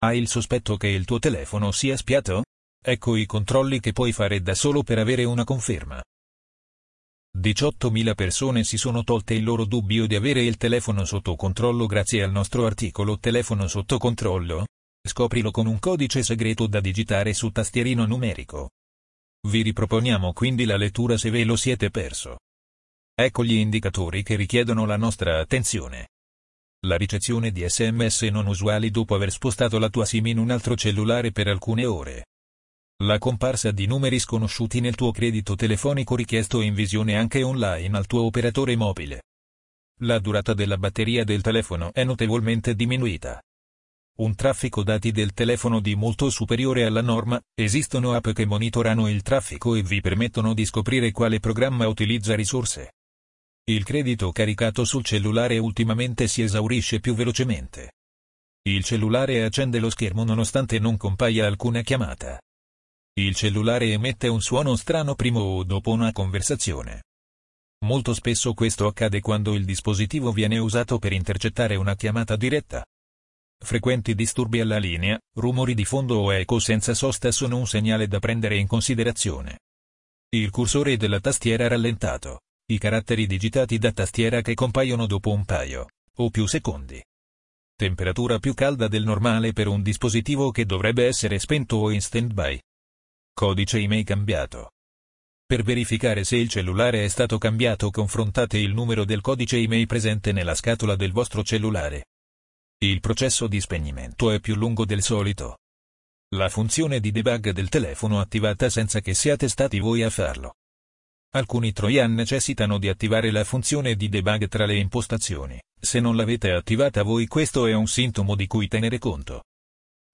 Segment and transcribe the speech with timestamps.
[0.00, 2.44] Hai il sospetto che il tuo telefono sia spiato?
[2.80, 6.00] Ecco i controlli che puoi fare da solo per avere una conferma.
[7.36, 12.22] 18.000 persone si sono tolte il loro dubbio di avere il telefono sotto controllo grazie
[12.22, 14.66] al nostro articolo Telefono sotto controllo.
[15.04, 18.70] Scoprilo con un codice segreto da digitare su tastierino numerico.
[19.48, 22.38] Vi riproponiamo quindi la lettura se ve lo siete perso.
[23.14, 26.06] Ecco gli indicatori che richiedono la nostra attenzione
[26.88, 30.74] la ricezione di sms non usuali dopo aver spostato la tua SIM in un altro
[30.74, 32.24] cellulare per alcune ore.
[33.04, 38.06] La comparsa di numeri sconosciuti nel tuo credito telefonico richiesto in visione anche online al
[38.06, 39.22] tuo operatore mobile.
[40.00, 43.40] La durata della batteria del telefono è notevolmente diminuita.
[44.16, 49.22] Un traffico dati del telefono di molto superiore alla norma, esistono app che monitorano il
[49.22, 52.94] traffico e vi permettono di scoprire quale programma utilizza risorse.
[53.68, 57.92] Il credito caricato sul cellulare ultimamente si esaurisce più velocemente.
[58.62, 62.40] Il cellulare accende lo schermo nonostante non compaia alcuna chiamata.
[63.20, 67.02] Il cellulare emette un suono strano prima o dopo una conversazione.
[67.84, 72.82] Molto spesso questo accade quando il dispositivo viene usato per intercettare una chiamata diretta.
[73.62, 78.18] Frequenti disturbi alla linea, rumori di fondo o eco senza sosta sono un segnale da
[78.18, 79.58] prendere in considerazione.
[80.30, 82.38] Il cursore della tastiera rallentato
[82.70, 87.02] i caratteri digitati da tastiera che compaiono dopo un paio o più secondi.
[87.74, 92.60] Temperatura più calda del normale per un dispositivo che dovrebbe essere spento o in stand-by.
[93.32, 94.72] Codice email cambiato.
[95.46, 100.32] Per verificare se il cellulare è stato cambiato confrontate il numero del codice email presente
[100.32, 102.08] nella scatola del vostro cellulare.
[102.80, 105.60] Il processo di spegnimento è più lungo del solito.
[106.34, 110.56] La funzione di debug del telefono attivata senza che siate stati voi a farlo.
[111.30, 115.60] Alcuni Trojan necessitano di attivare la funzione di debug tra le impostazioni.
[115.78, 119.42] Se non l'avete attivata voi questo è un sintomo di cui tenere conto.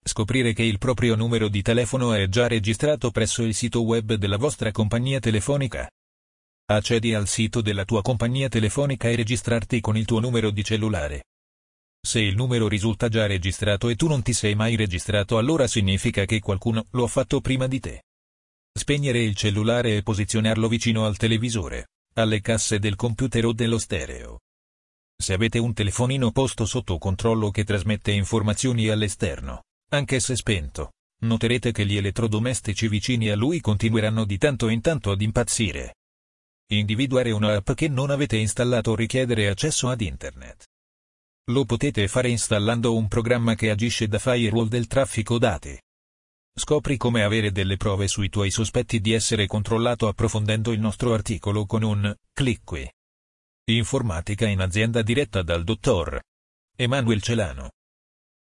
[0.03, 4.37] Scoprire che il proprio numero di telefono è già registrato presso il sito web della
[4.37, 5.89] vostra compagnia telefonica.
[6.65, 11.23] Accedi al sito della tua compagnia telefonica e registrarti con il tuo numero di cellulare.
[12.05, 16.25] Se il numero risulta già registrato e tu non ti sei mai registrato allora significa
[16.25, 18.03] che qualcuno lo ha fatto prima di te.
[18.77, 24.39] Spegnere il cellulare e posizionarlo vicino al televisore, alle casse del computer o dello stereo.
[25.17, 30.91] Se avete un telefonino posto sotto controllo che trasmette informazioni all'esterno, anche se spento,
[31.21, 35.95] noterete che gli elettrodomestici vicini a lui continueranno di tanto in tanto ad impazzire.
[36.67, 40.65] Individuare una app che non avete installato richiedere accesso ad internet.
[41.51, 45.79] Lo potete fare installando un programma che agisce da firewall del traffico dati.
[46.57, 51.65] Scopri come avere delle prove sui tuoi sospetti di essere controllato approfondendo il nostro articolo
[51.65, 52.89] con un clic qui.
[53.71, 56.17] Informatica in azienda diretta dal dottor
[56.77, 57.71] Emanuel Celano.